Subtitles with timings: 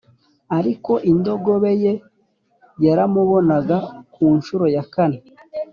[0.57, 1.93] ariko indogobe ye
[2.85, 3.77] yaramubonaga
[4.13, 5.19] Ku ncuro ya kane